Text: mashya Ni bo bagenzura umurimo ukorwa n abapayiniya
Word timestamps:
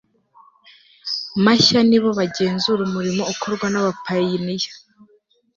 mashya 1.45 1.79
Ni 1.89 1.97
bo 2.03 2.09
bagenzura 2.19 2.81
umurimo 2.87 3.23
ukorwa 3.33 3.65
n 3.69 3.75
abapayiniya 3.81 4.71